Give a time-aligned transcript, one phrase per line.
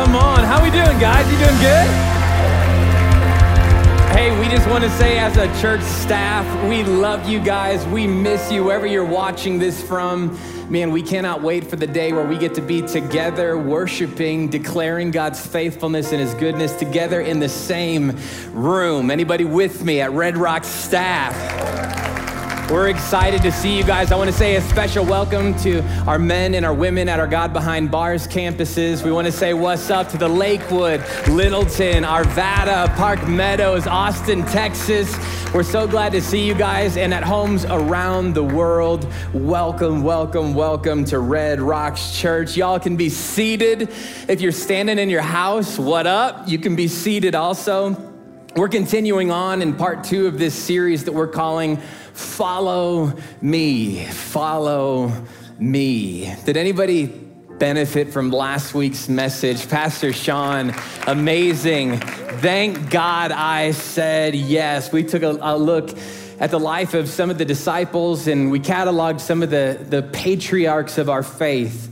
[0.00, 1.30] Come on, how we doing, guys?
[1.30, 1.86] You doing good?
[4.16, 7.84] Hey, we just want to say as a church staff, we love you guys.
[7.88, 10.38] We miss you wherever you're watching this from.
[10.70, 15.10] Man, we cannot wait for the day where we get to be together, worshiping, declaring
[15.10, 18.18] God's faithfulness and His goodness together in the same
[18.54, 19.10] room.
[19.10, 21.89] Anybody with me at Red Rock staff?
[22.70, 24.12] We're excited to see you guys.
[24.12, 27.26] I want to say a special welcome to our men and our women at our
[27.26, 29.04] God Behind Bars campuses.
[29.04, 35.12] We want to say what's up to the Lakewood, Littleton, Arvada, Park Meadows, Austin, Texas.
[35.52, 39.04] We're so glad to see you guys and at homes around the world.
[39.34, 42.56] Welcome, welcome, welcome to Red Rocks Church.
[42.56, 43.90] Y'all can be seated.
[44.28, 46.46] If you're standing in your house, what up?
[46.46, 48.10] You can be seated also.
[48.56, 51.80] We're continuing on in part two of this series that we're calling
[52.12, 55.12] Follow me, follow
[55.58, 56.34] me.
[56.44, 59.68] Did anybody benefit from last week's message?
[59.68, 60.74] Pastor Sean,
[61.06, 61.98] amazing.
[61.98, 64.92] Thank God I said yes.
[64.92, 65.90] We took a, a look
[66.40, 70.02] at the life of some of the disciples and we cataloged some of the, the
[70.02, 71.89] patriarchs of our faith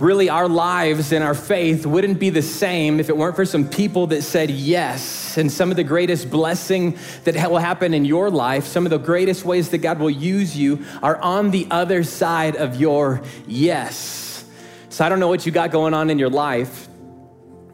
[0.00, 3.68] really our lives and our faith wouldn't be the same if it weren't for some
[3.68, 5.36] people that said yes.
[5.36, 8.98] And some of the greatest blessing that will happen in your life, some of the
[8.98, 14.44] greatest ways that God will use you are on the other side of your yes.
[14.88, 16.88] So I don't know what you got going on in your life.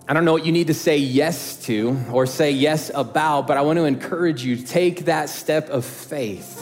[0.08, 3.56] I don't know what you need to say yes to or say yes about, but
[3.56, 6.59] I want to encourage you take that step of faith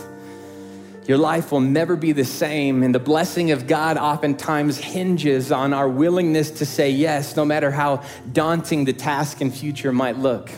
[1.09, 2.83] your life will never be the same.
[2.83, 7.70] And the blessing of God oftentimes hinges on our willingness to say yes, no matter
[7.70, 10.51] how daunting the task and future might look.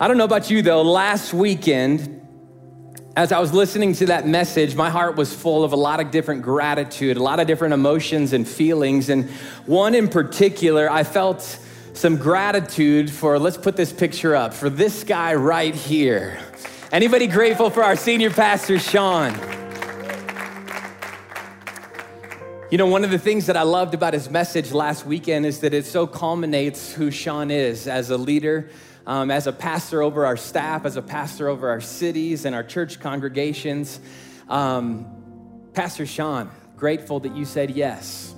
[0.00, 2.16] I don't know about you though, last weekend,
[3.14, 6.10] as I was listening to that message, my heart was full of a lot of
[6.10, 9.08] different gratitude, a lot of different emotions and feelings.
[9.08, 9.30] And
[9.66, 11.58] one in particular, I felt
[11.94, 16.38] some gratitude for, let's put this picture up, for this guy right here.
[16.90, 19.67] Anybody grateful for our senior pastor, Sean?
[22.70, 25.60] You know, one of the things that I loved about his message last weekend is
[25.60, 28.68] that it so culminates who Sean is as a leader,
[29.06, 32.62] um, as a pastor over our staff, as a pastor over our cities and our
[32.62, 34.00] church congregations.
[34.50, 35.06] Um,
[35.72, 38.34] pastor Sean, grateful that you said yes.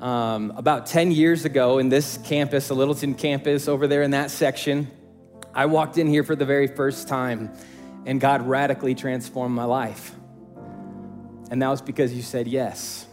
[0.00, 4.32] Um, about 10 years ago, in this campus, the Littleton campus over there in that
[4.32, 4.90] section,
[5.54, 7.48] I walked in here for the very first time,
[8.06, 10.16] and God radically transformed my life.
[11.52, 13.06] And that was because you said yes.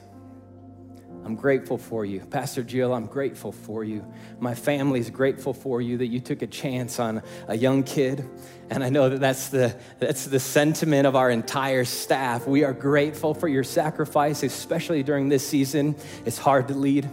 [1.29, 2.21] I'm grateful for you.
[2.21, 4.03] Pastor Jill, I'm grateful for you.
[4.39, 8.27] My family's grateful for you that you took a chance on a young kid.
[8.71, 12.47] And I know that that's the, that's the sentiment of our entire staff.
[12.47, 15.95] We are grateful for your sacrifice, especially during this season.
[16.25, 17.07] It's hard to lead.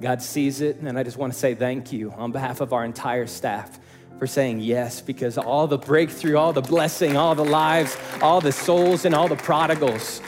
[0.00, 0.76] God sees it.
[0.76, 3.80] And I just want to say thank you on behalf of our entire staff
[4.20, 8.52] for saying yes because all the breakthrough, all the blessing, all the lives, all the
[8.52, 10.20] souls, and all the prodigals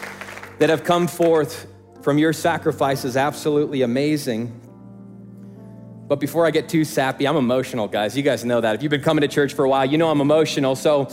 [0.59, 1.69] that have come forth
[2.09, 4.59] from your sacrifice is absolutely amazing.
[6.07, 8.17] But before I get too sappy, I'm emotional, guys.
[8.17, 8.75] You guys know that.
[8.75, 10.75] If you've been coming to church for a while, you know I'm emotional.
[10.75, 11.13] So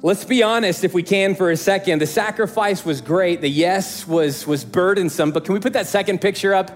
[0.00, 1.98] let's be honest, if we can, for a second.
[1.98, 5.30] The sacrifice was great, the yes was, was burdensome.
[5.30, 6.70] But can we put that second picture up?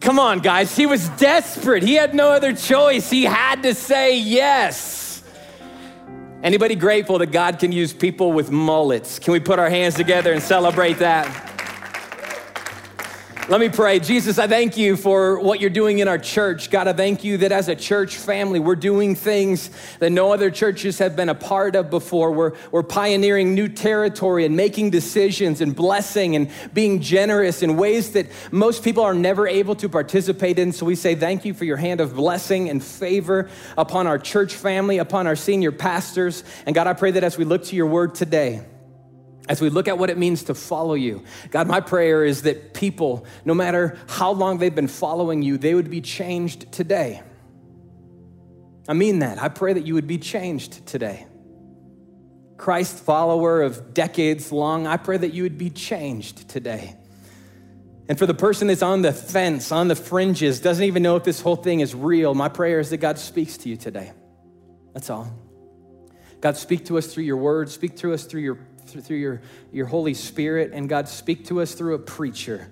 [0.00, 0.76] Come on, guys.
[0.76, 1.82] He was desperate.
[1.82, 3.08] He had no other choice.
[3.08, 5.22] He had to say yes.
[6.42, 9.18] Anybody grateful that God can use people with mullets?
[9.18, 11.49] Can we put our hands together and celebrate that?
[13.48, 13.98] Let me pray.
[13.98, 16.70] Jesus, I thank you for what you're doing in our church.
[16.70, 20.52] God, I thank you that as a church family, we're doing things that no other
[20.52, 22.30] churches have been a part of before.
[22.30, 28.12] We're, we're pioneering new territory and making decisions and blessing and being generous in ways
[28.12, 30.70] that most people are never able to participate in.
[30.70, 34.54] So we say thank you for your hand of blessing and favor upon our church
[34.54, 36.44] family, upon our senior pastors.
[36.66, 38.62] And God, I pray that as we look to your word today,
[39.50, 42.72] as we look at what it means to follow you, God, my prayer is that
[42.72, 47.20] people, no matter how long they've been following you, they would be changed today.
[48.88, 49.42] I mean that.
[49.42, 51.26] I pray that you would be changed today.
[52.58, 56.96] Christ follower of decades long, I pray that you would be changed today.
[58.08, 61.24] And for the person that's on the fence, on the fringes, doesn't even know if
[61.24, 64.12] this whole thing is real, my prayer is that God speaks to you today.
[64.94, 65.28] That's all.
[66.40, 69.42] God, speak to us through your word, speak to us through your through your,
[69.72, 72.68] your Holy Spirit, and God, speak to us through a preacher.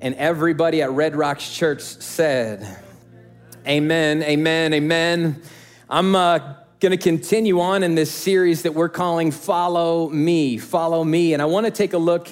[0.00, 2.78] And everybody at Red Rocks Church said,
[3.66, 5.42] Amen, amen, amen.
[5.88, 6.38] I'm uh,
[6.80, 11.34] going to continue on in this series that we're calling Follow Me, Follow Me.
[11.34, 12.28] And I want to take a look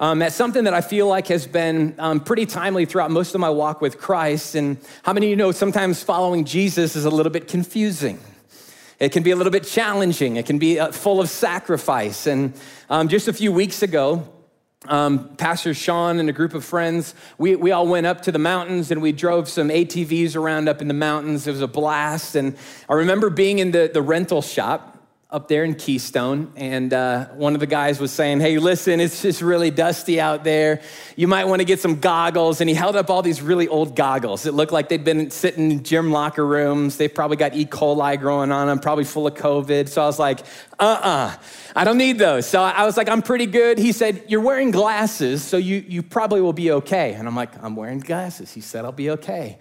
[0.00, 3.40] um, at something that I feel like has been um, pretty timely throughout most of
[3.40, 4.54] my walk with Christ.
[4.54, 8.18] And how many of you know sometimes following Jesus is a little bit confusing?
[9.02, 10.36] It can be a little bit challenging.
[10.36, 12.28] It can be uh, full of sacrifice.
[12.28, 12.54] And
[12.88, 14.28] um, just a few weeks ago,
[14.86, 18.38] um, Pastor Sean and a group of friends, we, we all went up to the
[18.38, 21.48] mountains and we drove some ATVs around up in the mountains.
[21.48, 22.36] It was a blast.
[22.36, 22.56] And
[22.88, 24.91] I remember being in the, the rental shop
[25.32, 29.22] up there in Keystone, and uh, one of the guys was saying, Hey, listen, it's
[29.22, 30.82] just really dusty out there.
[31.16, 32.60] You might want to get some goggles.
[32.60, 34.44] And he held up all these really old goggles.
[34.44, 36.98] It looked like they'd been sitting in gym locker rooms.
[36.98, 37.64] They've probably got E.
[37.64, 39.88] coli growing on them, probably full of COVID.
[39.88, 40.40] So I was like,
[40.78, 41.36] Uh uh-uh, uh
[41.74, 42.46] I don't need those.
[42.46, 43.78] So I was like, I'm pretty good.
[43.78, 47.14] He said, You're wearing glasses, so you, you probably will be okay.
[47.14, 48.52] And I'm like, I'm wearing glasses.
[48.52, 49.58] He said, I'll be okay.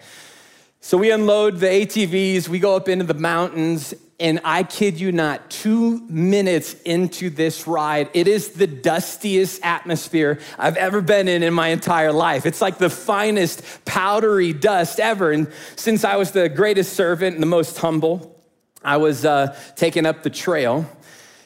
[0.84, 5.12] So we unload the ATVs, we go up into the mountains, and I kid you
[5.12, 11.42] not, two minutes into this ride, it is the dustiest atmosphere I've ever been in
[11.42, 12.46] in my entire life.
[12.46, 15.32] It's like the finest powdery dust ever.
[15.32, 18.40] And since I was the greatest servant and the most humble,
[18.84, 20.90] I was uh, taking up the trail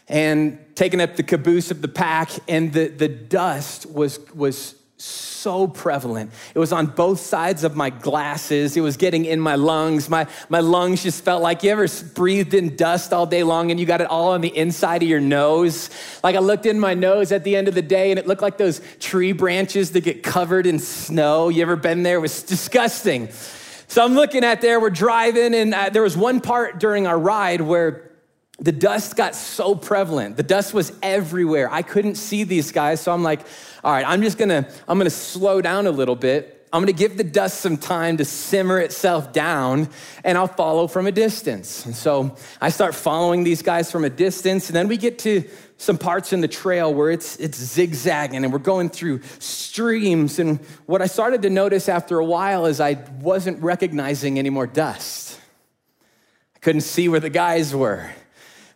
[0.08, 5.68] and taking up the caboose of the pack, and the, the dust was, was so
[5.68, 6.32] prevalent.
[6.54, 8.78] It was on both sides of my glasses.
[8.78, 10.10] It was getting in my lungs.
[10.10, 13.80] My, my lungs just felt like you ever breathed in dust all day long and
[13.80, 15.90] you got it all on the inside of your nose.
[16.24, 18.42] Like I looked in my nose at the end of the day and it looked
[18.42, 21.50] like those tree branches that get covered in snow.
[21.50, 22.18] You ever been there?
[22.18, 23.30] It was disgusting.
[23.88, 27.20] So I'm looking at there, we're driving, and uh, there was one part during our
[27.20, 28.15] ride where
[28.60, 30.38] the dust got so prevalent.
[30.38, 31.72] The dust was everywhere.
[31.72, 33.02] I couldn't see these guys.
[33.02, 33.42] So I'm like,
[33.84, 36.68] all right, I'm just gonna, I'm gonna slow down a little bit.
[36.72, 39.90] I'm gonna give the dust some time to simmer itself down
[40.24, 41.86] and I'll follow from a distance.
[41.86, 45.44] And so I start following these guys from a distance, and then we get to
[45.78, 50.40] some parts in the trail where it's, it's zigzagging and we're going through streams.
[50.40, 54.68] And what I started to notice after a while is I wasn't recognizing any more
[54.68, 55.40] dust.
[56.56, 58.10] I couldn't see where the guys were.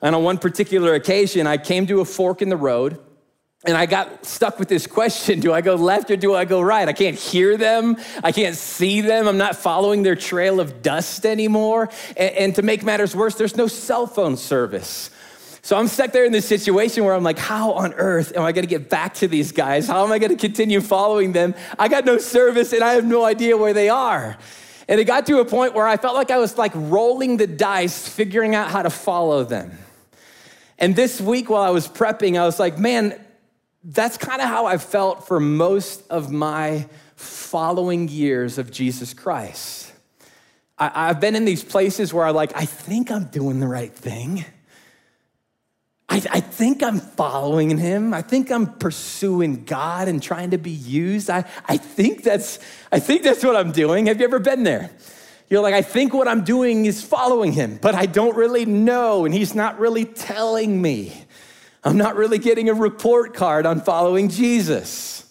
[0.02, 3.00] And on one particular occasion, I came to a fork in the road
[3.66, 6.62] and I got stuck with this question do I go left or do I go
[6.62, 6.88] right?
[6.88, 7.98] I can't hear them.
[8.24, 9.28] I can't see them.
[9.28, 11.90] I'm not following their trail of dust anymore.
[12.16, 15.10] And, and to make matters worse, there's no cell phone service.
[15.62, 18.54] So I'm stuck there in this situation where I'm like, how on earth am I
[18.54, 19.88] going to get back to these guys?
[19.88, 21.54] How am I going to continue following them?
[21.78, 24.38] I got no service and I have no idea where they are.
[24.88, 27.46] And it got to a point where I felt like I was like rolling the
[27.46, 29.78] dice, figuring out how to follow them.
[30.80, 33.20] And this week, while I was prepping, I was like, man,
[33.84, 39.92] that's kind of how I felt for most of my following years of Jesus Christ.
[40.78, 43.92] I, have been in these places where I like, I think I'm doing the right
[43.92, 44.46] thing.
[46.08, 48.14] I, I, think I'm following him.
[48.14, 51.30] I think I'm pursuing God and trying to be used.
[51.30, 52.60] I, I think that's
[52.92, 54.08] I think that's what I'm doing.
[54.08, 54.90] Have you ever been there?
[55.50, 59.26] You're like, I think what I'm doing is following him, but I don't really know,
[59.26, 61.26] and he's not really telling me.
[61.84, 65.26] I'm not really getting a report card on following Jesus.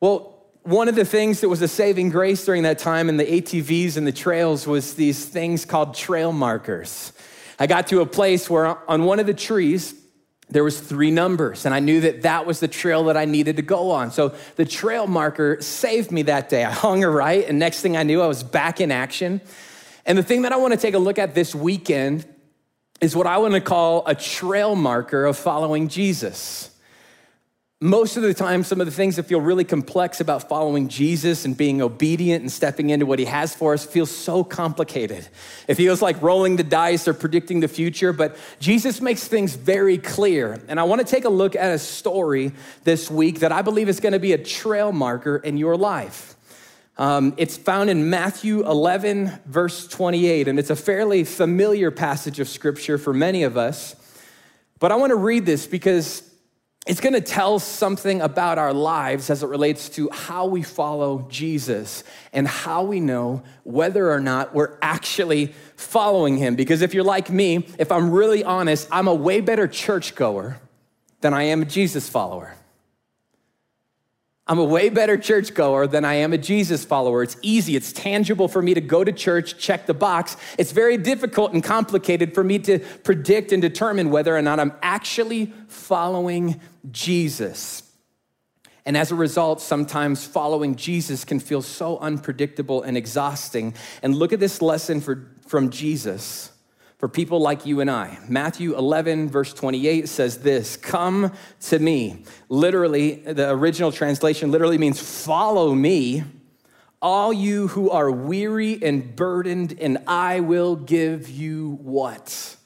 [0.00, 3.24] Well, one of the things that was a saving grace during that time in the
[3.24, 7.12] ATVs and the trails was these things called trail markers.
[7.58, 9.94] I got to a place where on one of the trees,
[10.48, 13.56] there was three numbers and i knew that that was the trail that i needed
[13.56, 14.10] to go on.
[14.10, 16.64] So the trail marker saved me that day.
[16.64, 19.40] I hung a right and next thing i knew i was back in action.
[20.04, 22.26] And the thing that i want to take a look at this weekend
[23.00, 26.70] is what i want to call a trail marker of following jesus
[27.80, 31.44] most of the time, some of the things that feel really complex about following Jesus
[31.44, 35.28] and being obedient and stepping into what he has for us feels so complicated.
[35.68, 39.98] It feels like rolling the dice or predicting the future, but Jesus makes things very
[39.98, 40.58] clear.
[40.68, 42.52] And I want to take a look at a story
[42.84, 46.34] this week that I believe is going to be a trail marker in your life.
[46.96, 52.48] Um, it's found in Matthew 11, verse 28, and it's a fairly familiar passage of
[52.48, 53.94] scripture for many of us.
[54.78, 56.22] But I want to read this because
[56.86, 61.26] it's going to tell something about our lives as it relates to how we follow
[61.28, 66.54] Jesus and how we know whether or not we're actually following him.
[66.54, 70.60] Because if you're like me, if I'm really honest, I'm a way better churchgoer
[71.22, 72.54] than I am a Jesus follower.
[74.48, 77.24] I'm a way better churchgoer than I am a Jesus follower.
[77.24, 80.36] It's easy, it's tangible for me to go to church, check the box.
[80.56, 84.72] It's very difficult and complicated for me to predict and determine whether or not I'm
[84.82, 86.60] actually following
[86.92, 87.82] Jesus.
[88.84, 93.74] And as a result, sometimes following Jesus can feel so unpredictable and exhausting.
[94.00, 96.52] And look at this lesson for, from Jesus
[96.98, 98.18] for people like you and I.
[98.28, 102.24] Matthew 11, verse 28 says this Come to me.
[102.48, 106.24] Literally, the original translation literally means follow me,
[107.02, 112.56] all you who are weary and burdened, and I will give you what?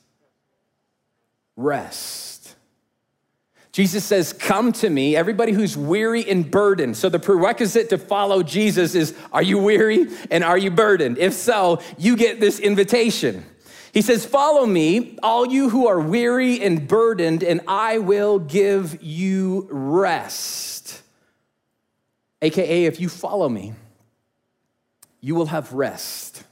[1.57, 2.31] Rest.
[3.73, 6.97] Jesus says, Come to me, everybody who's weary and burdened.
[6.97, 11.19] So, the prerequisite to follow Jesus is Are you weary and are you burdened?
[11.19, 13.45] If so, you get this invitation.
[13.93, 19.03] He says, Follow me, all you who are weary and burdened, and I will give
[19.03, 21.03] you rest.
[22.43, 23.75] AKA, if you follow me,
[25.21, 26.45] you will have rest.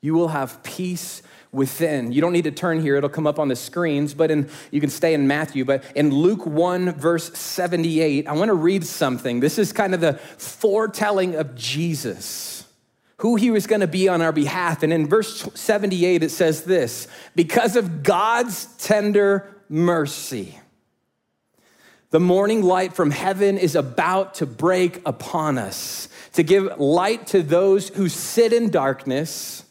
[0.00, 1.22] You will have peace
[1.52, 2.12] within.
[2.12, 4.80] You don't need to turn here, it'll come up on the screens, but in, you
[4.80, 5.64] can stay in Matthew.
[5.64, 9.40] But in Luke 1, verse 78, I want to read something.
[9.40, 12.65] This is kind of the foretelling of Jesus
[13.18, 14.82] who he was going to be on our behalf.
[14.82, 20.58] And in verse 78, it says this because of God's tender mercy,
[22.10, 27.42] the morning light from heaven is about to break upon us to give light to
[27.42, 29.64] those who sit in darkness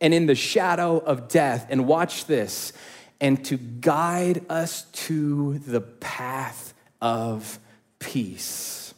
[0.00, 1.66] and in the shadow of death.
[1.68, 2.72] And watch this
[3.20, 7.58] and to guide us to the path of
[7.98, 8.94] peace.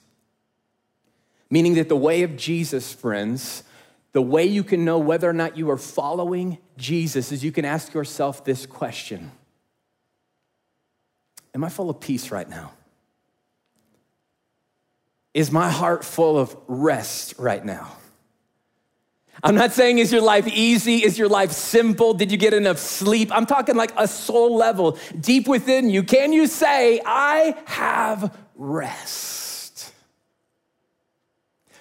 [1.51, 3.63] Meaning that the way of Jesus, friends,
[4.17, 7.67] the way you can know whether or not you are following Jesus is you can
[7.67, 9.31] ask yourself this question
[11.55, 12.73] Am I full of peace right now?
[15.35, 17.95] Is my heart full of rest right now?
[19.45, 21.05] I'm not saying is your life easy?
[21.05, 22.15] Is your life simple?
[22.15, 23.31] Did you get enough sleep?
[23.31, 26.03] I'm talking like a soul level, deep within you.
[26.03, 29.36] Can you say, I have rest?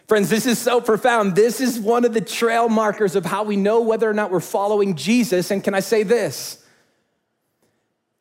[0.07, 1.35] Friends, this is so profound.
[1.35, 4.39] This is one of the trail markers of how we know whether or not we're
[4.39, 5.49] following Jesus.
[5.49, 6.63] And can I say this?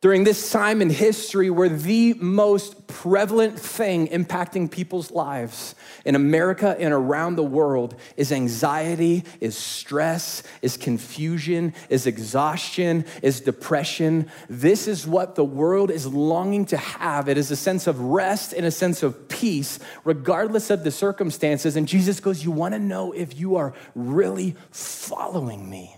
[0.01, 5.73] During this time in history where the most prevalent thing impacting people's lives
[6.03, 13.41] in America and around the world is anxiety, is stress, is confusion, is exhaustion, is
[13.41, 14.29] depression.
[14.47, 17.27] This is what the world is longing to have.
[17.27, 21.75] It is a sense of rest and a sense of peace, regardless of the circumstances.
[21.75, 25.97] And Jesus goes, You want to know if you are really following me?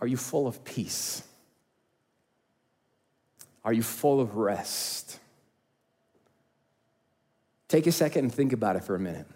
[0.00, 1.22] Are you full of peace?
[3.66, 5.18] Are you full of rest?
[7.66, 9.26] Take a second and think about it for a minute.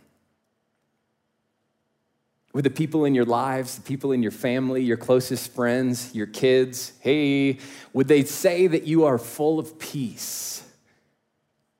[2.52, 6.28] With the people in your lives, the people in your family, your closest friends, your
[6.28, 7.58] kids, hey,
[7.92, 10.62] would they say that you are full of peace?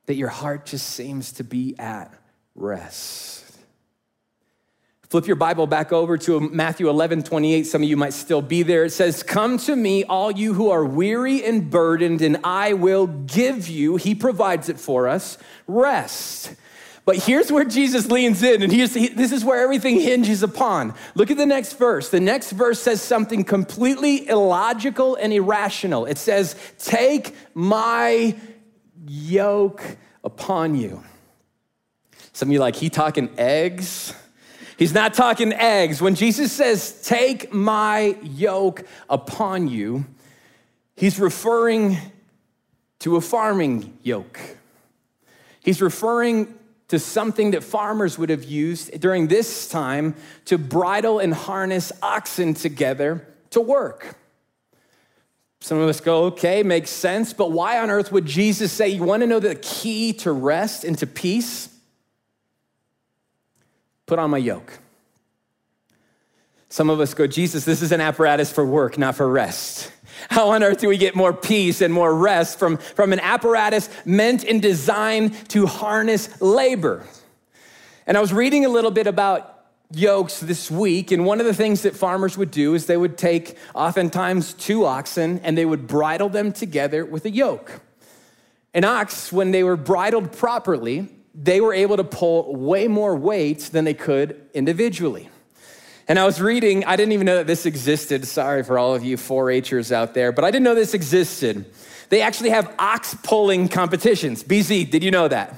[0.07, 2.13] That your heart just seems to be at
[2.57, 3.50] rest?
[5.11, 7.67] Flip your Bible back over to Matthew 11, 28.
[7.67, 8.85] Some of you might still be there.
[8.85, 13.09] It says, Come to me, all you who are weary and burdened, and I will
[13.09, 15.37] give you, He provides it for us,
[15.67, 16.55] rest.
[17.05, 20.95] But here's where Jesus leans in, and here's, this is where everything hinges upon.
[21.17, 22.09] Look at the next verse.
[22.11, 26.07] The next verse says something completely illogical and irrational.
[26.07, 28.37] It says, Take my
[29.09, 29.83] yoke
[30.23, 31.03] upon you.
[32.33, 34.15] Some of you like, he talking eggs?
[34.81, 36.01] He's not talking eggs.
[36.01, 40.07] When Jesus says, Take my yoke upon you,
[40.97, 41.99] he's referring
[43.01, 44.41] to a farming yoke.
[45.63, 46.55] He's referring
[46.89, 50.15] to something that farmers would have used during this time
[50.47, 54.17] to bridle and harness oxen together to work.
[55.61, 59.05] Some of us go, okay, makes sense, but why on earth would Jesus say, You
[59.05, 61.70] want to know the key to rest and to peace?
[64.11, 64.77] Put on my yoke.
[66.69, 69.93] Some of us go, Jesus, this is an apparatus for work, not for rest.
[70.29, 73.89] How on earth do we get more peace and more rest from, from an apparatus
[74.05, 77.07] meant and designed to harness labor?
[78.05, 81.55] And I was reading a little bit about yokes this week, and one of the
[81.55, 85.87] things that farmers would do is they would take oftentimes two oxen and they would
[85.87, 87.81] bridle them together with a yoke.
[88.75, 93.61] An ox, when they were bridled properly, they were able to pull way more weight
[93.73, 95.29] than they could individually.
[96.09, 98.27] And I was reading, I didn't even know that this existed.
[98.27, 101.65] Sorry for all of you 4 Hers out there, but I didn't know this existed.
[102.09, 104.43] They actually have ox pulling competitions.
[104.43, 105.55] BZ, did you know that?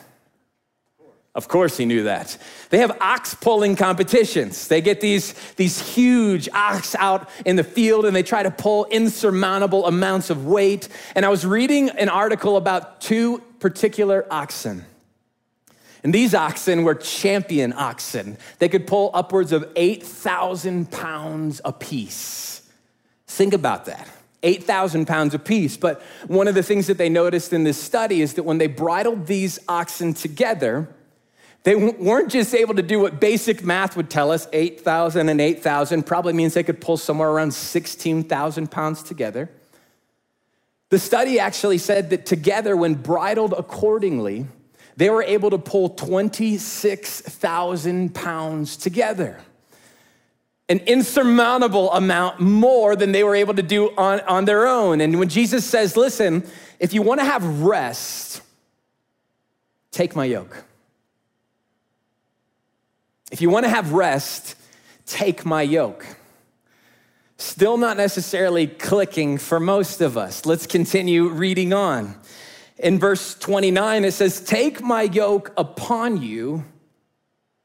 [1.34, 2.36] Of course he knew that.
[2.68, 4.68] They have ox pulling competitions.
[4.68, 8.84] They get these, these huge ox out in the field and they try to pull
[8.90, 10.88] insurmountable amounts of weight.
[11.14, 14.84] And I was reading an article about two particular oxen.
[16.02, 18.36] And these oxen were champion oxen.
[18.58, 22.68] They could pull upwards of 8,000 pounds apiece.
[23.26, 24.08] Think about that.
[24.42, 25.76] 8,000 pounds apiece.
[25.76, 28.66] But one of the things that they noticed in this study is that when they
[28.66, 30.88] bridled these oxen together,
[31.62, 36.02] they weren't just able to do what basic math would tell us 8,000 and 8,000
[36.04, 39.48] probably means they could pull somewhere around 16,000 pounds together.
[40.88, 44.46] The study actually said that together, when bridled accordingly,
[44.96, 49.40] they were able to pull 26,000 pounds together.
[50.68, 55.00] An insurmountable amount more than they were able to do on, on their own.
[55.00, 56.44] And when Jesus says, listen,
[56.78, 58.42] if you want to have rest,
[59.90, 60.64] take my yoke.
[63.30, 64.56] If you want to have rest,
[65.06, 66.06] take my yoke.
[67.38, 70.46] Still not necessarily clicking for most of us.
[70.46, 72.14] Let's continue reading on.
[72.78, 76.64] In verse 29, it says, Take my yoke upon you,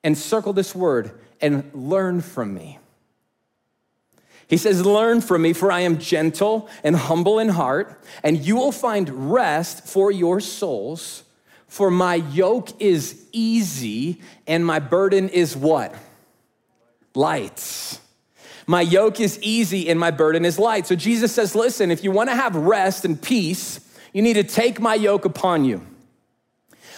[0.03, 1.11] and circle this word,
[1.41, 2.79] and learn from me.
[4.47, 8.55] He says, Learn from me, for I am gentle and humble in heart, and you
[8.55, 11.23] will find rest for your souls.
[11.67, 15.93] For my yoke is easy, and my burden is what?
[17.13, 17.99] Light.
[18.65, 20.87] My yoke is easy, and my burden is light.
[20.87, 23.81] So Jesus says, Listen, if you want to have rest and peace,
[24.17, 25.85] you need to take my yoke upon you.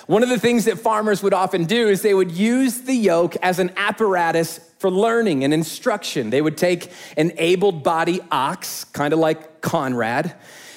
[0.08, 3.36] One of the things that farmers would often do is they would use the yoke
[3.42, 6.30] as an apparatus for learning and instruction.
[6.30, 10.34] They would take an able bodied ox, kind of like Conrad,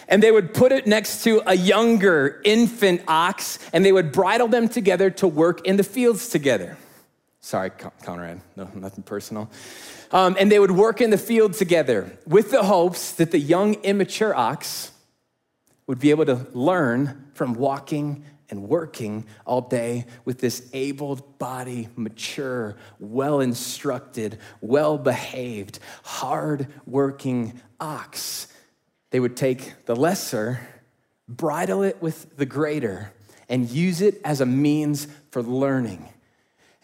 [0.08, 4.48] and they would put it next to a younger infant ox, and they would bridle
[4.48, 6.76] them together to work in the fields together.
[7.40, 7.70] Sorry,
[8.02, 9.48] Conrad, no, nothing personal.
[10.10, 13.74] Um, and they would work in the field together with the hopes that the young,
[13.84, 14.91] immature ox
[15.86, 21.88] would be able to learn from walking and working all day with this able body,
[21.96, 28.46] mature, well instructed, well behaved, hard working ox.
[29.10, 30.60] They would take the lesser,
[31.26, 33.12] bridle it with the greater,
[33.48, 36.08] and use it as a means for learning.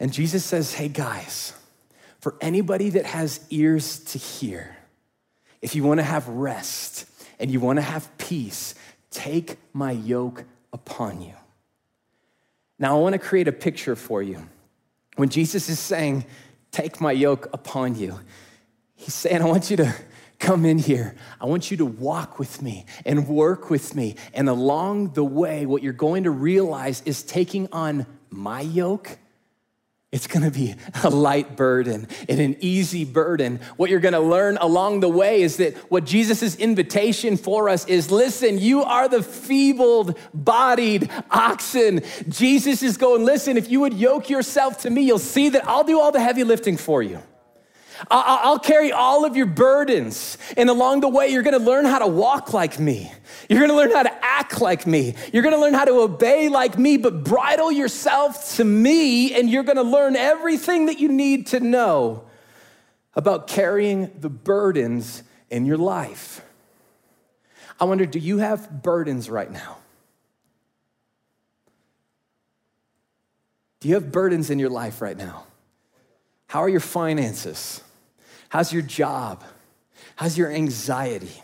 [0.00, 1.52] And Jesus says, Hey guys,
[2.20, 4.76] for anybody that has ears to hear,
[5.60, 7.04] if you want to have rest
[7.38, 8.74] and you want to have peace,
[9.10, 11.34] take my yoke upon you.
[12.78, 14.48] Now, I want to create a picture for you.
[15.16, 16.24] When Jesus is saying,
[16.70, 18.20] Take my yoke upon you,
[18.94, 19.94] he's saying, I want you to
[20.38, 21.16] come in here.
[21.40, 24.16] I want you to walk with me and work with me.
[24.34, 29.18] And along the way, what you're going to realize is taking on my yoke
[30.10, 33.60] it's gonna be a light burden and an easy burden.
[33.76, 38.10] What you're gonna learn along the way is that what Jesus' invitation for us is
[38.10, 42.00] listen, you are the feeble bodied oxen.
[42.28, 45.84] Jesus is going, listen, if you would yoke yourself to me, you'll see that I'll
[45.84, 47.20] do all the heavy lifting for you.
[48.10, 50.38] I'll carry all of your burdens.
[50.56, 53.12] And along the way, you're gonna learn how to walk like me.
[53.48, 55.14] You're gonna learn how to act like me.
[55.32, 59.64] You're gonna learn how to obey like me, but bridle yourself to me, and you're
[59.64, 62.24] gonna learn everything that you need to know
[63.14, 66.40] about carrying the burdens in your life.
[67.80, 69.78] I wonder do you have burdens right now?
[73.80, 75.44] Do you have burdens in your life right now?
[76.48, 77.82] How are your finances?
[78.48, 79.44] How's your job?
[80.16, 81.42] How's your anxiety?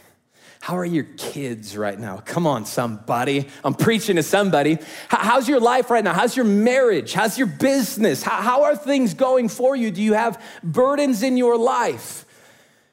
[0.61, 2.17] How are your kids right now?
[2.25, 3.49] Come on, somebody.
[3.63, 4.79] I'm preaching to somebody.
[5.09, 6.15] How's your life right now?
[6.15, 7.13] How's your marriage?
[7.13, 8.23] How's your business?
[8.23, 9.91] How, are things going for you?
[9.91, 12.25] Do you have burdens in your life?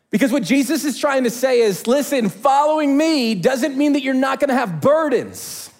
[0.09, 4.13] Because what Jesus is trying to say is listen, following me doesn't mean that you're
[4.13, 5.70] not gonna have burdens.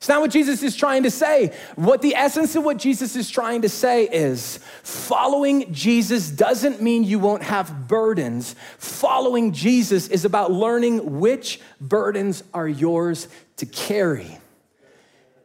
[0.00, 1.54] It's not what Jesus is trying to say.
[1.76, 7.04] What the essence of what Jesus is trying to say is following Jesus doesn't mean
[7.04, 8.56] you won't have burdens.
[8.78, 14.38] Following Jesus is about learning which burdens are yours to carry.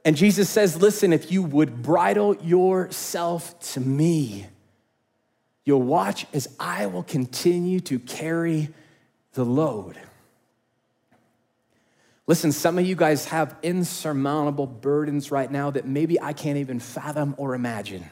[0.05, 4.45] And Jesus says, Listen, if you would bridle yourself to me,
[5.65, 8.69] you'll watch as I will continue to carry
[9.33, 9.99] the load.
[12.27, 16.79] Listen, some of you guys have insurmountable burdens right now that maybe I can't even
[16.79, 18.09] fathom or imagine.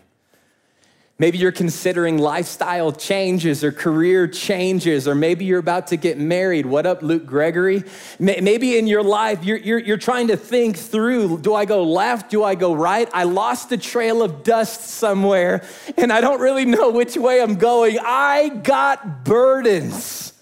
[1.19, 6.65] Maybe you're considering lifestyle changes or career changes, or maybe you're about to get married.
[6.65, 7.83] What up, Luke Gregory?
[8.19, 12.31] Maybe in your life, you're, you're, you're, trying to think through do I go left?
[12.31, 13.07] Do I go right?
[13.13, 15.63] I lost a trail of dust somewhere,
[15.97, 17.99] and I don't really know which way I'm going.
[17.99, 20.32] I got burdens.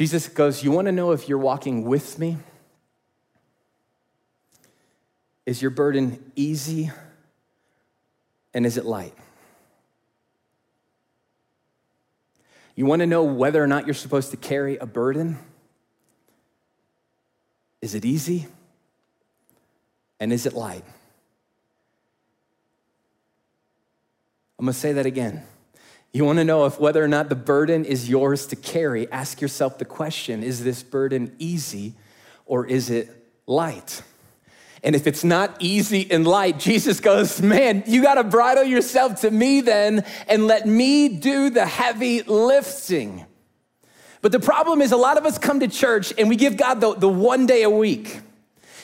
[0.00, 2.38] Jesus goes, You want to know if you're walking with me?
[5.44, 6.90] Is your burden easy
[8.54, 9.12] and is it light?
[12.74, 15.38] You want to know whether or not you're supposed to carry a burden?
[17.82, 18.46] Is it easy?
[20.18, 20.84] And is it light?
[24.58, 25.42] I'm going to say that again.
[26.12, 29.40] You want to know if whether or not the burden is yours to carry, ask
[29.40, 31.94] yourself the question, is this burden easy
[32.46, 33.08] or is it
[33.46, 34.02] light?
[34.82, 39.20] And if it's not easy and light, Jesus goes, Man, you got to bridle yourself
[39.20, 43.26] to me then and let me do the heavy lifting.
[44.22, 46.80] But the problem is, a lot of us come to church and we give God
[46.80, 48.20] the, the one day a week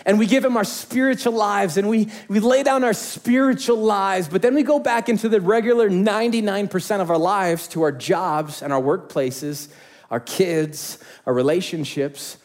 [0.06, 4.28] and we give him our spiritual lives and we, we lay down our spiritual lives,
[4.28, 8.62] but then we go back into the regular 99% of our lives to our jobs
[8.62, 9.68] and our workplaces,
[10.08, 12.38] our kids, our relationships.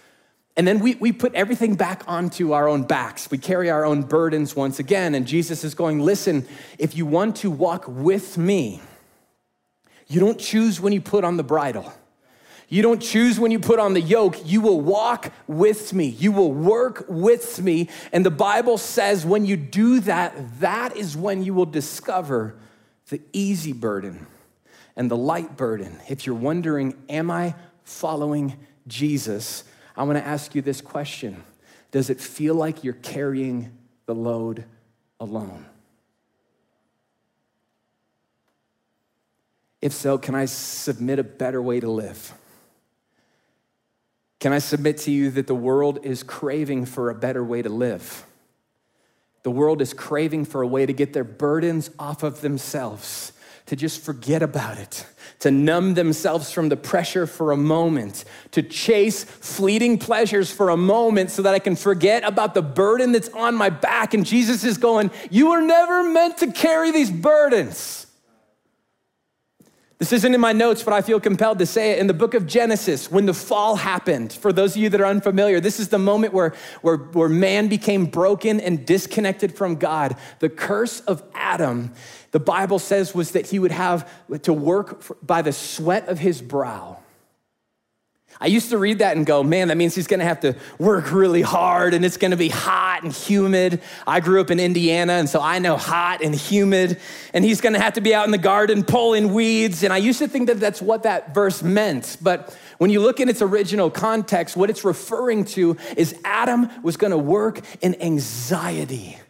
[0.57, 3.29] And then we, we put everything back onto our own backs.
[3.29, 5.13] We carry our own burdens once again.
[5.13, 6.47] And Jesus is going, listen,
[6.79, 8.81] if you want to walk with me,
[10.07, 11.93] you don't choose when you put on the bridle.
[12.71, 14.37] You don't choose when you put on the yoke.
[14.45, 16.05] You will walk with me.
[16.05, 17.89] You will work with me.
[18.13, 22.55] And the Bible says when you do that, that is when you will discover
[23.09, 24.25] the easy burden
[24.95, 25.99] and the light burden.
[26.07, 28.55] If you're wondering, am I following
[28.87, 29.65] Jesus?
[29.97, 31.43] I want to ask you this question
[31.91, 34.63] Does it feel like you're carrying the load
[35.19, 35.65] alone?
[39.81, 42.33] If so, can I submit a better way to live?
[44.41, 47.69] Can I submit to you that the world is craving for a better way to
[47.69, 48.25] live?
[49.43, 53.33] The world is craving for a way to get their burdens off of themselves,
[53.67, 55.05] to just forget about it,
[55.41, 60.77] to numb themselves from the pressure for a moment, to chase fleeting pleasures for a
[60.77, 64.15] moment so that I can forget about the burden that's on my back.
[64.15, 68.00] And Jesus is going, You were never meant to carry these burdens.
[70.01, 71.99] This isn't in my notes, but I feel compelled to say it.
[71.99, 75.05] In the book of Genesis, when the fall happened, for those of you that are
[75.05, 80.15] unfamiliar, this is the moment where, where, where man became broken and disconnected from God.
[80.39, 81.93] The curse of Adam,
[82.31, 84.11] the Bible says, was that he would have
[84.41, 86.97] to work by the sweat of his brow.
[88.39, 91.11] I used to read that and go, man, that means he's gonna have to work
[91.11, 93.81] really hard and it's gonna be hot and humid.
[94.07, 96.99] I grew up in Indiana, and so I know hot and humid,
[97.33, 99.83] and he's gonna have to be out in the garden pulling weeds.
[99.83, 102.17] And I used to think that that's what that verse meant.
[102.19, 106.97] But when you look in its original context, what it's referring to is Adam was
[106.97, 109.20] gonna work in anxiety.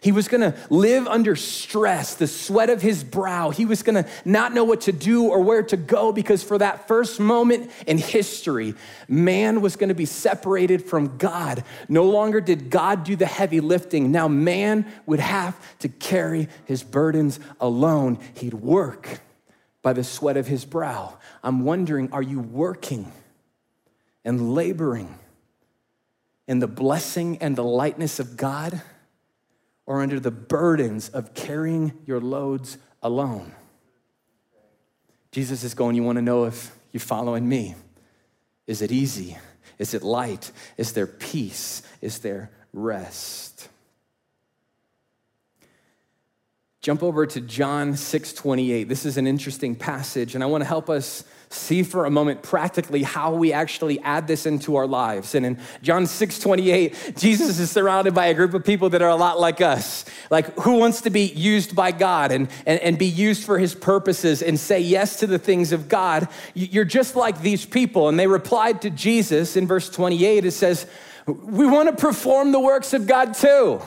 [0.00, 3.50] He was gonna live under stress, the sweat of his brow.
[3.50, 6.86] He was gonna not know what to do or where to go because for that
[6.86, 8.74] first moment in history,
[9.08, 11.64] man was gonna be separated from God.
[11.88, 14.12] No longer did God do the heavy lifting.
[14.12, 18.18] Now man would have to carry his burdens alone.
[18.34, 19.20] He'd work
[19.82, 21.16] by the sweat of his brow.
[21.42, 23.12] I'm wondering are you working
[24.24, 25.18] and laboring
[26.48, 28.82] in the blessing and the lightness of God?
[29.86, 33.54] Or under the burdens of carrying your loads alone.
[35.30, 37.74] Jesus is going, You want to know if you're following me?
[38.66, 39.38] Is it easy?
[39.78, 40.50] Is it light?
[40.76, 41.82] Is there peace?
[42.00, 43.68] Is there rest?
[46.86, 48.84] Jump over to John 6 28.
[48.84, 52.44] This is an interesting passage, and I want to help us see for a moment
[52.44, 55.34] practically how we actually add this into our lives.
[55.34, 59.08] And in John 6 28, Jesus is surrounded by a group of people that are
[59.08, 60.04] a lot like us.
[60.30, 63.74] Like, who wants to be used by God and, and, and be used for his
[63.74, 66.28] purposes and say yes to the things of God?
[66.54, 68.08] You're just like these people.
[68.08, 70.86] And they replied to Jesus in verse 28, it says,
[71.26, 73.82] We want to perform the works of God too.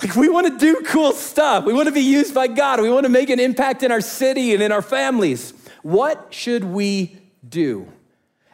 [0.00, 1.64] Like, we want to do cool stuff.
[1.64, 2.80] We want to be used by God.
[2.80, 5.52] We want to make an impact in our city and in our families.
[5.82, 7.90] What should we do?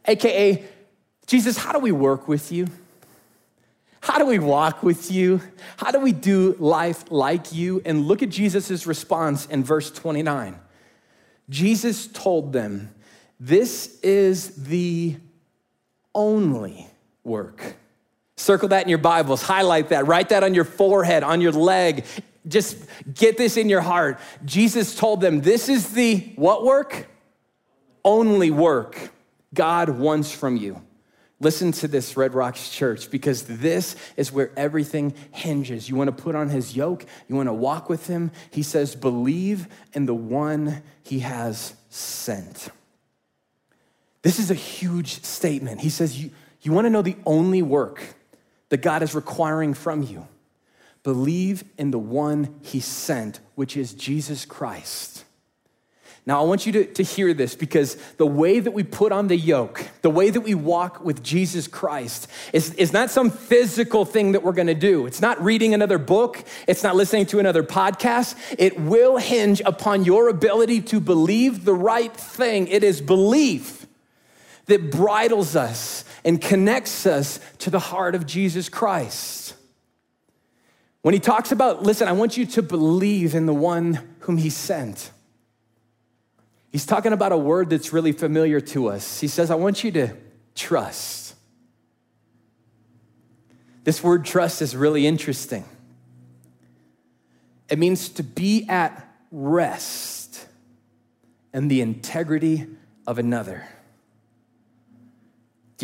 [0.07, 0.65] AKA,
[1.27, 2.67] Jesus, how do we work with you?
[4.01, 5.41] How do we walk with you?
[5.79, 7.81] How do we do life like you?
[7.85, 10.59] And look at Jesus' response in verse 29.
[11.49, 12.95] Jesus told them,
[13.41, 15.17] This is the
[16.15, 16.87] only
[17.23, 17.77] work.
[18.37, 22.05] Circle that in your Bibles, highlight that, write that on your forehead, on your leg.
[22.47, 22.79] Just
[23.13, 24.19] get this in your heart.
[24.45, 27.09] Jesus told them, This is the what work?
[28.05, 29.11] only work
[29.53, 30.83] God wants from you.
[31.41, 35.89] Listen to this, Red Rocks Church, because this is where everything hinges.
[35.89, 38.31] You want to put on his yoke, you want to walk with him.
[38.51, 42.69] He says, believe in the one he has sent.
[44.23, 45.81] This is a huge statement.
[45.81, 46.31] He says, you,
[46.63, 48.01] you want to know the only work
[48.75, 50.27] that God is requiring from you.
[51.05, 55.25] believe in the one he sent, which is Jesus Christ.
[56.27, 59.29] Now, I want you to, to hear this because the way that we put on
[59.29, 64.05] the yoke, the way that we walk with Jesus Christ, is, is not some physical
[64.05, 65.07] thing that we're gonna do.
[65.07, 68.35] It's not reading another book, it's not listening to another podcast.
[68.59, 72.67] It will hinge upon your ability to believe the right thing.
[72.67, 73.87] It is belief
[74.67, 79.55] that bridles us and connects us to the heart of Jesus Christ.
[81.03, 84.49] When he talks about, listen, I want you to believe in the one whom he
[84.49, 85.11] sent.
[86.73, 89.21] He's talking about a word that's really familiar to us.
[89.21, 90.17] He says, I want you to
[90.55, 91.35] trust.
[93.85, 95.65] This word trust is really interesting.
[97.69, 100.47] It means to be at rest
[101.53, 102.67] in the integrity
[103.07, 103.69] of another.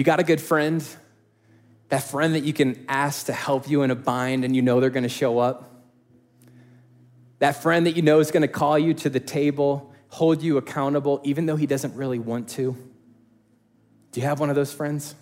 [0.01, 0.83] You got a good friend?
[1.91, 4.81] That friend that you can ask to help you in a bind and you know
[4.81, 5.85] they're gonna show up?
[7.39, 11.21] That friend that you know is gonna call you to the table hold you accountable
[11.23, 12.75] even though he doesn't really want to?
[14.13, 15.15] Do you have one of those friends?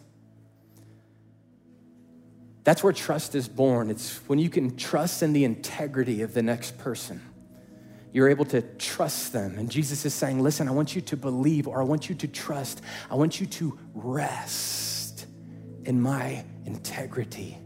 [2.63, 3.91] That's where trust is born.
[3.91, 7.21] It's when you can trust in the integrity of the next person.
[8.13, 9.59] You're able to trust them.
[9.59, 12.29] And Jesus is saying, Listen, I want you to believe or I want you to
[12.29, 12.81] trust.
[13.11, 15.27] I want you to rest
[15.85, 17.59] in my integrity.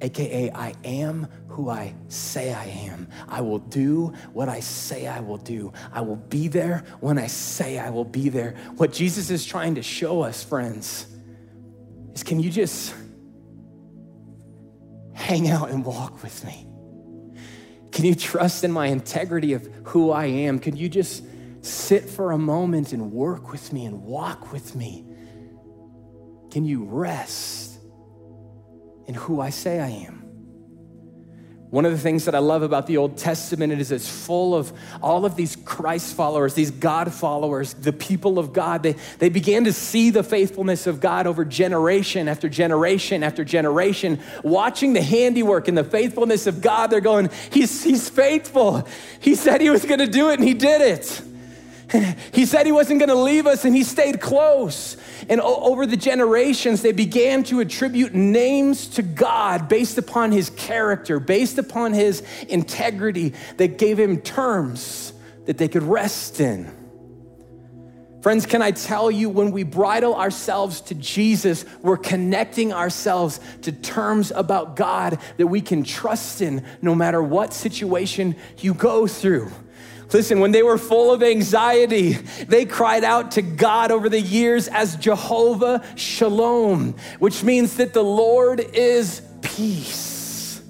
[0.00, 3.08] AKA, I am who I say I am.
[3.28, 5.72] I will do what I say I will do.
[5.92, 8.54] I will be there when I say I will be there.
[8.76, 11.06] What Jesus is trying to show us, friends,
[12.14, 12.94] is can you just
[15.14, 16.67] hang out and walk with me?
[17.92, 20.58] Can you trust in my integrity of who I am?
[20.58, 21.24] Can you just
[21.62, 25.04] sit for a moment and work with me and walk with me?
[26.50, 27.68] Can you rest?
[29.08, 30.27] in who I say I am.
[31.70, 34.72] One of the things that I love about the Old Testament is it's full of
[35.02, 38.82] all of these Christ followers, these God followers, the people of God.
[38.82, 44.18] They, they began to see the faithfulness of God over generation after generation after generation,
[44.42, 46.86] watching the handiwork and the faithfulness of God.
[46.86, 48.88] They're going, He's, he's faithful.
[49.20, 51.22] He said He was going to do it, and He did it.
[52.32, 54.96] He said He wasn't going to leave us, and He stayed close.
[55.28, 61.20] And over the generations, they began to attribute names to God based upon his character,
[61.20, 65.12] based upon his integrity, that gave him terms
[65.46, 66.70] that they could rest in.
[68.20, 73.72] Friends, can I tell you, when we bridle ourselves to Jesus, we're connecting ourselves to
[73.72, 79.50] terms about God that we can trust in no matter what situation you go through.
[80.12, 84.66] Listen, when they were full of anxiety, they cried out to God over the years
[84.68, 90.62] as Jehovah Shalom, which means that the Lord is peace.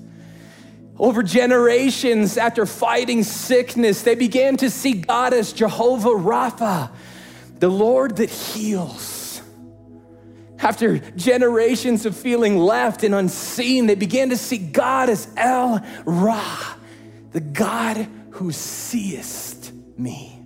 [0.98, 6.90] Over generations, after fighting sickness, they began to see God as Jehovah Rapha,
[7.60, 9.40] the Lord that heals.
[10.58, 16.42] After generations of feeling left and unseen, they began to see God as El Roi,
[17.30, 20.38] the God who seest me.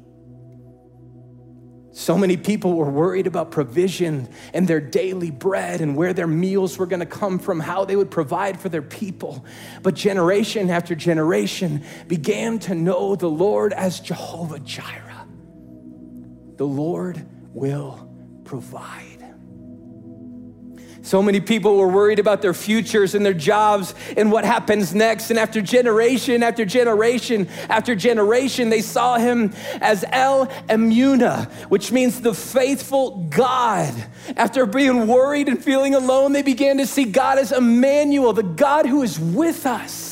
[1.95, 6.79] So many people were worried about provision and their daily bread and where their meals
[6.79, 9.45] were going to come from, how they would provide for their people.
[9.83, 15.27] But generation after generation began to know the Lord as Jehovah Jireh.
[16.57, 18.11] The Lord will
[18.45, 19.12] provide.
[21.03, 25.31] So many people were worried about their futures and their jobs and what happens next.
[25.31, 32.21] And after generation after generation after generation, they saw him as El Emunah, which means
[32.21, 33.93] the faithful God.
[34.37, 38.87] After being worried and feeling alone, they began to see God as Emmanuel, the God
[38.87, 40.12] who is with us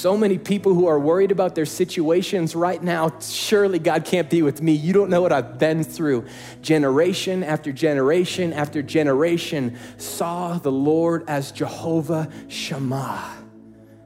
[0.00, 3.12] so many people who are worried about their situations right now.
[3.20, 4.72] Surely God can't be with me.
[4.72, 6.24] You don't know what I've been through.
[6.62, 13.44] Generation after generation after generation saw the Lord as Jehovah Shammah,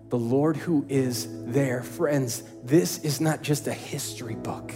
[0.08, 1.84] the Lord who is there.
[1.84, 4.72] Friends, this is not just a history book.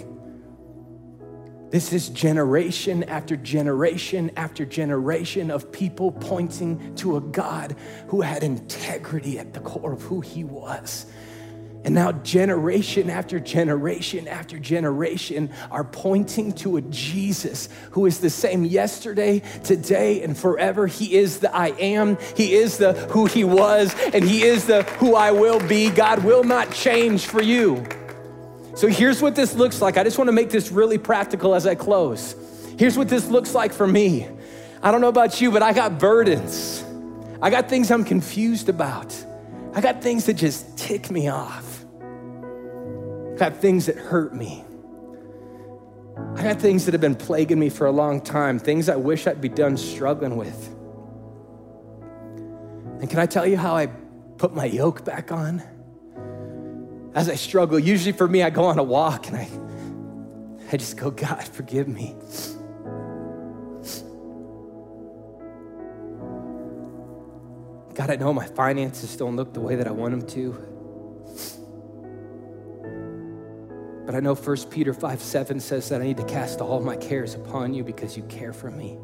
[1.70, 7.76] This is generation after generation after generation of people pointing to a God
[8.08, 11.06] who had integrity at the core of who he was.
[11.84, 18.30] And now, generation after generation after generation are pointing to a Jesus who is the
[18.30, 20.86] same yesterday, today, and forever.
[20.86, 24.82] He is the I am, He is the who He was, and He is the
[24.98, 25.90] who I will be.
[25.90, 27.86] God will not change for you.
[28.78, 29.96] So here's what this looks like.
[29.96, 32.36] I just want to make this really practical as I close.
[32.78, 34.28] Here's what this looks like for me.
[34.80, 36.84] I don't know about you, but I got burdens.
[37.42, 39.12] I got things I'm confused about.
[39.74, 41.84] I got things that just tick me off.
[43.32, 44.62] I got things that hurt me.
[46.36, 49.26] I got things that have been plaguing me for a long time, things I wish
[49.26, 50.68] I'd be done struggling with.
[53.00, 53.86] And can I tell you how I
[54.36, 55.64] put my yoke back on?
[57.14, 59.48] As I struggle, usually for me, I go on a walk and I,
[60.72, 62.14] I just go, God, forgive me.
[67.94, 70.52] God, I know my finances don't look the way that I want them to.
[74.06, 76.96] But I know 1 Peter 5 7 says that I need to cast all my
[76.96, 78.98] cares upon you because you care for me.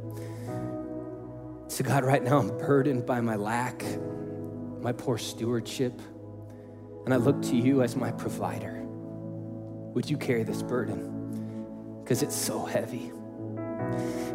[1.66, 3.84] So, God, right now I'm burdened by my lack,
[4.80, 6.00] my poor stewardship,
[7.04, 8.80] and I look to you as my provider.
[9.94, 12.00] Would you carry this burden?
[12.02, 13.10] Because it's so heavy.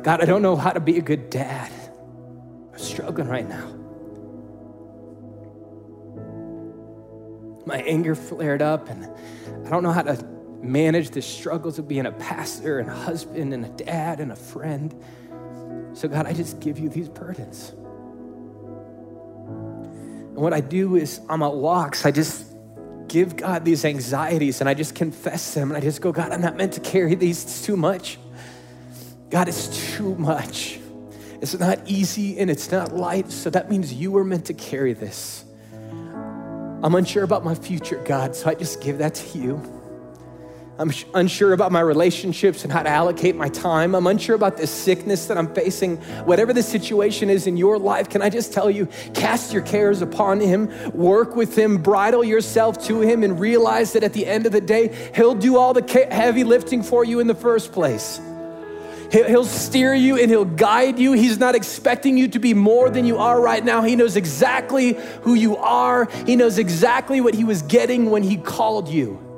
[0.03, 1.71] God, I don't know how to be a good dad.
[2.71, 3.79] I'm struggling right now.
[7.69, 9.07] my anger flared up, and
[9.65, 10.25] I don't know how to
[10.61, 14.35] manage the struggles of being a pastor and a husband and a dad and a
[14.35, 14.93] friend.
[15.93, 17.69] So, God, I just give you these burdens.
[20.29, 22.48] And what I do is on my walks, I just
[23.09, 26.41] give God these anxieties and I just confess them and I just go, God, I'm
[26.41, 27.43] not meant to carry these.
[27.43, 28.17] It's too much.
[29.29, 30.79] God, it's too much.
[31.41, 33.31] It's not easy and it's not light.
[33.31, 35.43] So that means you were meant to carry this.
[36.81, 39.78] I'm unsure about my future, God, so I just give that to you.
[40.79, 43.93] I'm unsure about my relationships and how to allocate my time.
[43.93, 45.97] I'm unsure about this sickness that I'm facing.
[46.23, 50.01] Whatever the situation is in your life, can I just tell you, cast your cares
[50.01, 54.45] upon Him, work with Him, bridle yourself to Him, and realize that at the end
[54.45, 58.21] of the day, He'll do all the heavy lifting for you in the first place.
[59.11, 61.13] He'll steer you and he'll guide you.
[61.13, 63.81] He's not expecting you to be more than you are right now.
[63.81, 66.05] He knows exactly who you are.
[66.27, 69.28] He knows exactly what he was getting when he called you.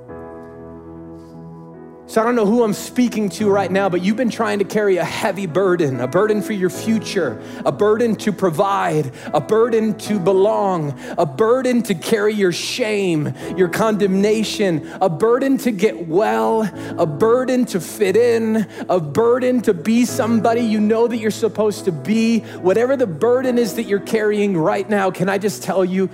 [2.11, 4.65] So I don't know who I'm speaking to right now, but you've been trying to
[4.65, 9.97] carry a heavy burden, a burden for your future, a burden to provide, a burden
[9.99, 16.63] to belong, a burden to carry your shame, your condemnation, a burden to get well,
[16.99, 21.85] a burden to fit in, a burden to be somebody you know that you're supposed
[21.85, 22.39] to be.
[22.39, 26.09] Whatever the burden is that you're carrying right now, can I just tell you,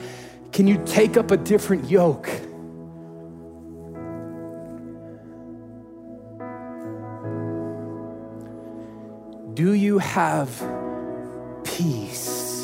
[0.51, 2.29] can you take up a different yoke?
[9.57, 10.49] Do you have
[11.63, 12.63] peace?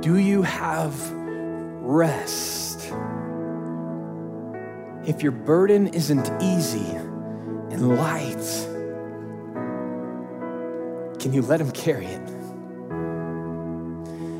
[0.00, 0.94] Do you have
[1.82, 2.90] rest?
[5.06, 8.42] If your burden isn't easy and light,
[11.18, 12.30] can you let Him carry it?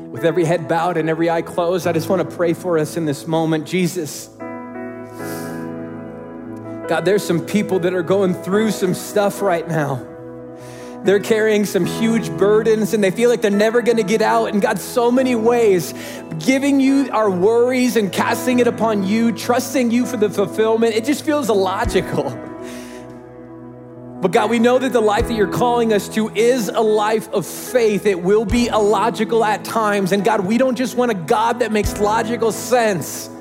[0.09, 2.97] With every head bowed and every eye closed, I just want to pray for us
[2.97, 3.67] in this moment.
[3.67, 4.29] Jesus,
[6.87, 10.07] God, there's some people that are going through some stuff right now.
[11.03, 14.47] They're carrying some huge burdens and they feel like they're never gonna get out.
[14.47, 15.93] And God, so many ways,
[16.39, 21.05] giving you our worries and casting it upon you, trusting you for the fulfillment, it
[21.05, 22.29] just feels illogical.
[24.21, 27.27] But God, we know that the life that you're calling us to is a life
[27.33, 28.05] of faith.
[28.05, 30.11] It will be illogical at times.
[30.11, 33.31] And God, we don't just want a God that makes logical sense.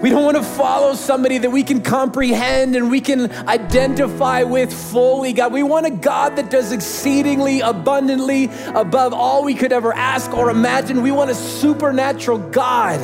[0.00, 4.72] We don't want to follow somebody that we can comprehend and we can identify with
[4.72, 5.52] fully, God.
[5.52, 10.48] We want a God that does exceedingly abundantly above all we could ever ask or
[10.48, 11.02] imagine.
[11.02, 12.98] We want a supernatural God.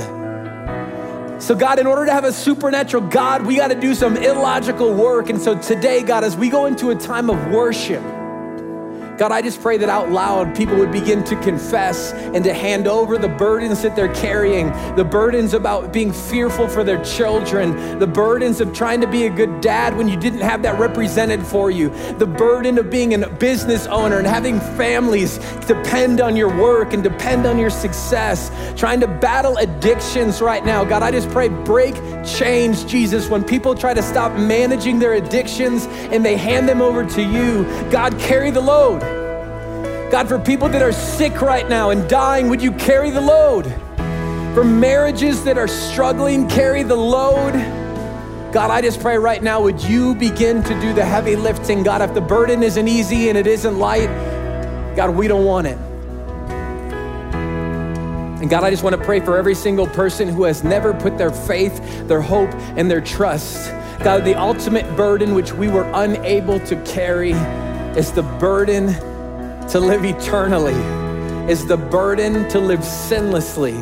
[1.43, 4.95] So, God, in order to have a supernatural God, we got to do some illogical
[4.95, 5.29] work.
[5.29, 8.03] And so, today, God, as we go into a time of worship,
[9.19, 12.87] God, I just pray that out loud people would begin to confess and to hand
[12.87, 18.07] over the burdens that they're carrying, the burdens about being fearful for their children, the
[18.07, 21.71] burdens of trying to be a good dad when you didn't have that represented for
[21.71, 26.93] you, the burden of being a business owner and having families depend on your work
[26.93, 30.85] and depend on your success, trying to battle addictions right now.
[30.85, 35.87] God, I just pray break change, Jesus, when people try to stop managing their addictions
[35.87, 37.65] and they hand them over to you.
[37.91, 39.06] God, carry the load.
[40.11, 43.65] God, for people that are sick right now and dying, would you carry the load?
[44.55, 47.53] For marriages that are struggling, carry the load.
[48.53, 51.83] God, I just pray right now, would you begin to do the heavy lifting?
[51.83, 54.07] God, if the burden isn't easy and it isn't light,
[54.95, 55.77] God, we don't want it.
[58.41, 61.19] And God, I just want to pray for every single person who has never put
[61.19, 63.73] their faith, their hope, and their trust.
[64.05, 67.33] God, the ultimate burden which we were unable to carry
[67.99, 68.95] is the burden
[69.71, 70.75] to live eternally.
[71.51, 73.77] is the burden to live sinlessly,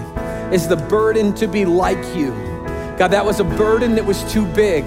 [0.52, 2.30] is the burden to be like you.
[2.98, 4.84] God, that was a burden that was too big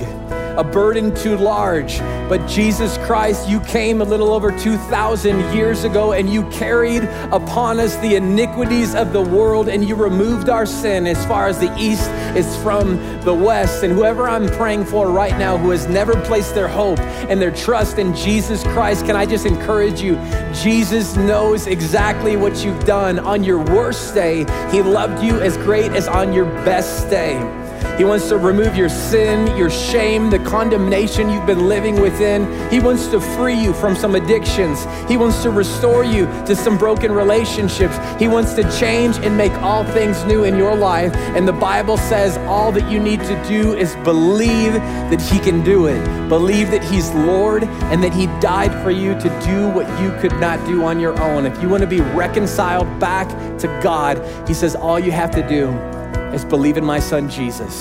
[0.58, 1.99] a burden too large.
[2.30, 7.80] But Jesus Christ, you came a little over 2,000 years ago and you carried upon
[7.80, 11.74] us the iniquities of the world and you removed our sin as far as the
[11.78, 13.84] east is from the west.
[13.84, 17.51] And whoever I'm praying for right now who has never placed their hope and their
[17.51, 20.16] trust in Jesus Christ, can I just encourage you?
[20.53, 23.20] Jesus knows exactly what you've done.
[23.20, 24.39] On your worst day,
[24.72, 27.66] He loved you as great as on your best day.
[27.98, 32.45] He wants to remove your sin, your shame, the condemnation you've been living within.
[32.70, 34.86] He wants to free you from some addictions.
[35.10, 37.98] He wants to restore you to some broken relationships.
[38.20, 41.12] He wants to change and make all things new in your life.
[41.36, 45.64] And the Bible says all that you need to do is believe that He can
[45.64, 46.30] do it.
[46.30, 50.39] Believe that He's Lord and that He died for you to do what you could
[50.39, 51.48] not do on your own.
[51.48, 53.28] If you want to be reconciled back
[53.58, 55.97] to God, He says all you have to do
[56.34, 57.80] is believe in my son Jesus.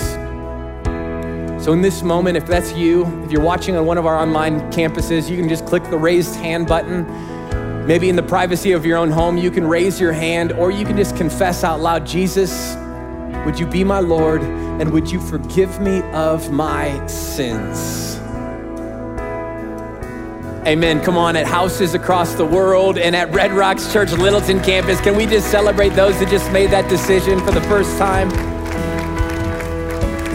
[1.63, 4.59] So, in this moment, if that's you, if you're watching on one of our online
[4.71, 7.05] campuses, you can just click the raised hand button.
[7.85, 10.85] Maybe in the privacy of your own home, you can raise your hand, or you
[10.85, 12.75] can just confess out loud Jesus,
[13.45, 18.16] would you be my Lord, and would you forgive me of my sins?
[20.67, 21.01] Amen.
[21.01, 25.15] Come on, at houses across the world and at Red Rocks Church Littleton campus, can
[25.15, 28.29] we just celebrate those that just made that decision for the first time?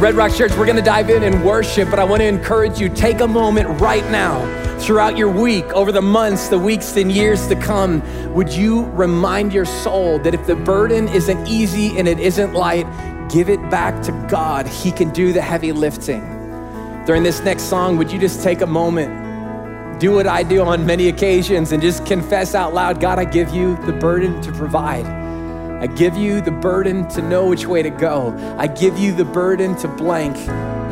[0.00, 2.80] Red Rocks Church, we're going to dive in and worship, but I want to encourage
[2.80, 4.40] you take a moment right now
[4.78, 8.02] throughout your week, over the months, the weeks, and years to come,
[8.32, 12.86] would you remind your soul that if the burden isn't easy and it isn't light,
[13.30, 14.66] give it back to God.
[14.66, 16.22] He can do the heavy lifting.
[17.04, 19.21] During this next song, would you just take a moment
[20.02, 23.50] do what I do on many occasions and just confess out loud God, I give
[23.50, 25.06] you the burden to provide.
[25.06, 28.36] I give you the burden to know which way to go.
[28.58, 30.36] I give you the burden to blank.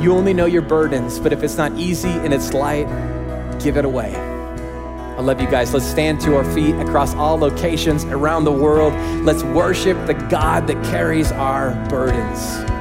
[0.00, 2.86] You only know your burdens, but if it's not easy and it's light,
[3.58, 4.14] give it away.
[4.14, 5.74] I love you guys.
[5.74, 8.94] Let's stand to our feet across all locations around the world.
[9.24, 12.79] Let's worship the God that carries our burdens.